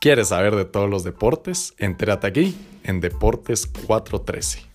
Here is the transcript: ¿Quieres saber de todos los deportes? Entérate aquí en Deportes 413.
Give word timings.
¿Quieres 0.00 0.28
saber 0.28 0.54
de 0.54 0.64
todos 0.64 0.88
los 0.88 1.02
deportes? 1.02 1.74
Entérate 1.76 2.28
aquí 2.28 2.56
en 2.84 3.00
Deportes 3.00 3.66
413. 3.66 4.67